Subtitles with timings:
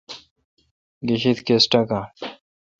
[1.07, 2.05] گہ شید کس ٹاکان۔